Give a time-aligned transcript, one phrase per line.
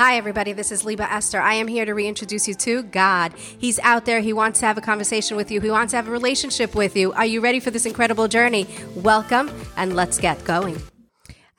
[0.00, 0.54] Hi, everybody.
[0.54, 1.42] This is Liba Esther.
[1.42, 3.34] I am here to reintroduce you to God.
[3.36, 4.20] He's out there.
[4.20, 5.60] He wants to have a conversation with you.
[5.60, 7.12] He wants to have a relationship with you.
[7.12, 8.66] Are you ready for this incredible journey?
[8.96, 10.80] Welcome, and let's get going.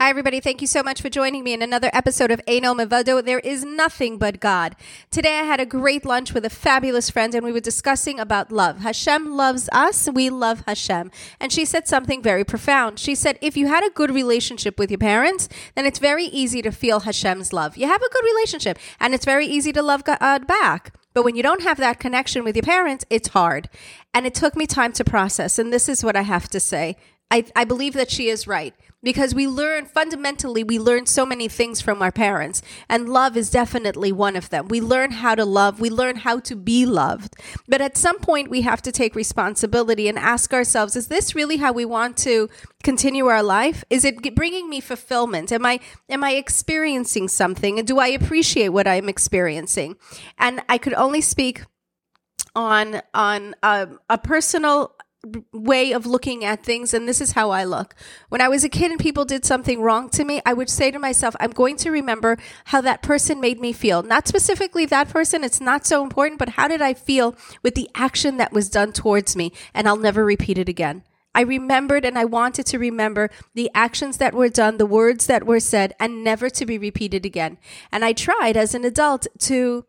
[0.02, 0.40] Hi, everybody.
[0.40, 3.24] Thank you so much for joining me in another episode of Ein Od Milvado.
[3.24, 4.76] There is nothing but God.
[5.12, 8.52] Today, I had a great lunch with a fabulous friend, and we were discussing about
[8.52, 8.80] love.
[8.80, 10.10] Hashem loves us.
[10.12, 11.12] We love Hashem.
[11.40, 12.98] And she said something very profound.
[12.98, 16.64] She said, if you had a good relationship with your parents, then it's very easy
[16.64, 17.78] to feel Hashem's love.
[17.78, 20.96] You have a good relationship, and it's very easy to love God uh, back.
[21.14, 23.70] But when you don't have that connection with your parents, it's hard.
[24.16, 25.60] And it took me time to process.
[25.60, 26.98] And this is what I have to say.
[27.32, 28.76] I, I believe that she is right.
[29.04, 32.62] Because we learn fundamentally we learn so many things from our parents.
[32.88, 34.68] And love is definitely one of them.
[34.68, 35.80] We learn how to love.
[35.80, 37.34] We learn how to be loved.
[37.68, 41.58] But at some point we have to take responsibility and ask ourselves is this really
[41.58, 42.48] how we want to
[42.84, 43.84] continue our life?
[43.90, 45.52] Is it bringing me fulfillment?
[45.52, 47.80] Am i am i experiencing something?
[47.80, 49.96] And do i appreciate what i'm experiencing?
[50.38, 51.64] And i could only speak
[52.56, 54.96] on on a, a personal
[55.54, 57.94] way of looking at things and this is how I look.
[58.30, 60.90] When I was a kid and people did something wrong to me, I would say
[60.90, 64.02] to myself, I'm going to remember how that person made me feel.
[64.02, 67.90] Not specifically that person, it's not so important, but how did I feel with the
[67.94, 71.04] action that was done towards me and I'll never repeat it again.
[71.34, 75.46] I remembered and I wanted to remember the actions that were done, the words that
[75.46, 77.58] were said, and never to be repeated again.
[77.92, 79.86] And I tried as an adult to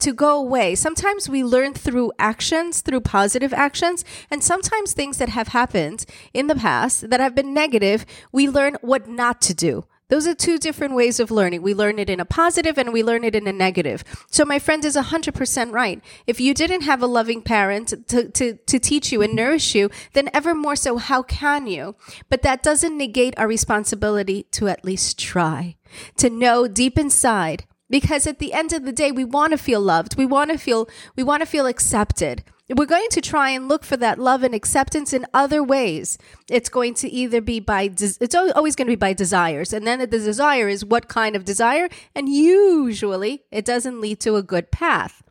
[0.00, 0.74] to go away.
[0.74, 6.46] Sometimes we learn through actions, through positive actions, and sometimes things that have happened in
[6.46, 9.84] the past that have been negative, we learn what not to do.
[10.10, 11.62] Those are two different ways of learning.
[11.62, 14.02] We learn it in a positive and we learn it in a negative.
[14.28, 16.02] So my friend is 100% right.
[16.26, 19.88] If you didn't have a loving parent to, to, to teach you and nourish you,
[20.12, 21.94] then ever more so, how can you?
[22.28, 25.76] But that doesn't negate our responsibility to at least try,
[26.16, 29.80] to know deep inside because at the end of the day we want to feel
[29.80, 30.16] loved.
[30.16, 32.44] We want to feel we want to feel accepted.
[32.74, 36.18] We're going to try and look for that love and acceptance in other ways.
[36.48, 39.72] It's going to either be by it's always going to be by desires.
[39.72, 41.88] And then the desire is what kind of desire?
[42.14, 45.22] And usually it doesn't lead to a good path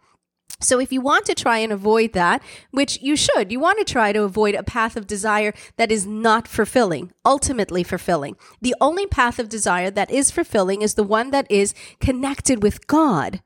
[0.62, 3.86] so if you want to try and avoid that, which you should, you want to
[3.86, 8.36] try to avoid a path of desire that is not fulfilling, ultimately fulfilling.
[8.62, 12.88] The only path of desire that is fulfilling is the one that is connected with
[12.88, 13.42] God.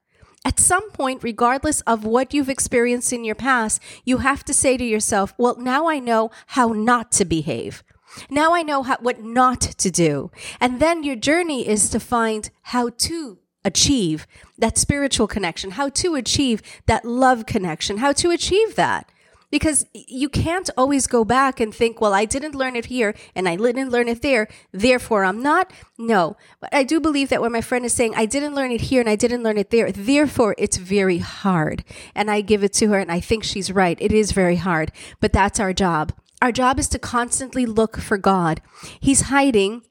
[0.46, 4.76] At some point, regardless of what you've experienced in your past, you have to say
[4.76, 7.84] to yourself, well, now I know how not to behave.
[8.30, 10.32] Now I know how, what not to do.
[10.60, 16.16] And then your journey is to find how to achieve that spiritual connection, how to
[16.16, 19.10] achieve that love connection, how to achieve that.
[19.50, 23.48] Because you can't always go back and think, well, I didn't learn it here and
[23.48, 25.72] I didn't learn it there, therefore I'm not.
[25.96, 26.38] No.
[26.60, 29.00] But I do believe that when my friend is saying, I didn't learn it here
[29.00, 31.84] and I didn't learn it there, therefore it's very hard.
[32.16, 33.98] And I give it to her and I think she's right.
[34.02, 36.14] It is very hard, but that's our job.
[36.42, 38.60] Our job is to constantly look for God.
[39.00, 39.84] He's hiding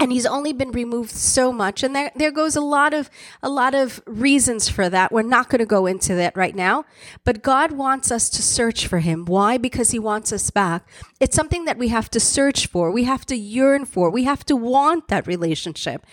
[0.00, 1.82] and he's only been removed so much.
[1.82, 3.10] And there there goes a lot of
[3.42, 5.12] a lot of reasons for that.
[5.12, 6.84] We're not going to go into that right now.
[7.24, 9.26] But god wants us to search for him.
[9.26, 9.58] Why?
[9.58, 10.88] Because he wants us back.
[11.20, 12.90] It's something that we have to search for.
[12.90, 14.10] We have to yearn for.
[14.10, 16.04] We have to want that relationship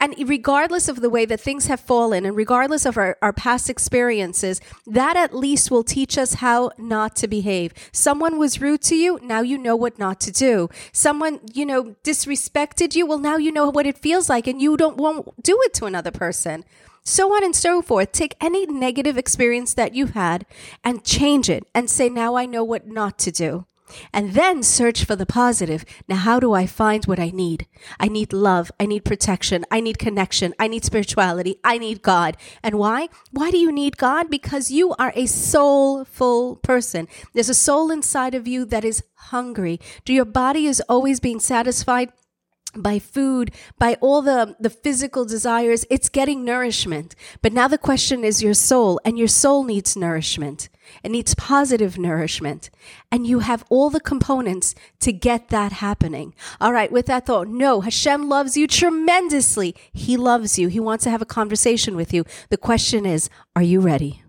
[0.00, 3.68] and regardless of the way that things have fallen and regardless of our, our past
[3.68, 7.74] experiences, that at least will teach us how not to behave.
[7.92, 9.20] Someone was rude to you.
[9.22, 10.68] Now you know what not to do.
[10.92, 13.06] Someone, you know, disrespected you.
[13.06, 15.84] Well, now you know what it feels like and you don't won't do it to
[15.84, 16.64] another person
[17.02, 18.12] so on and so forth.
[18.12, 20.44] Take any negative experience that you've had
[20.84, 23.66] and change it and say, now I know what not to do
[24.12, 25.84] and then search for the positive.
[26.08, 27.66] Now, how do I find what I need?
[27.98, 28.70] I need love.
[28.78, 29.64] I need protection.
[29.70, 30.54] I need connection.
[30.58, 31.56] I need spirituality.
[31.64, 32.36] I need God.
[32.62, 33.08] And why?
[33.30, 34.30] Why do you need God?
[34.30, 37.08] Because you are a soulful person.
[37.34, 39.80] There's a soul inside of you that is hungry.
[40.04, 42.10] Do your body is always being satisfied?
[42.76, 47.14] By food, by all the, the physical desires, it's getting nourishment.
[47.42, 50.68] But now the question is your soul, and your soul needs nourishment.
[51.02, 52.70] It needs positive nourishment.
[53.12, 56.34] And you have all the components to get that happening.
[56.60, 59.74] All right, with that thought, no, Hashem loves you tremendously.
[59.92, 60.68] He loves you.
[60.68, 62.24] He wants to have a conversation with you.
[62.48, 64.22] The question is, are you ready?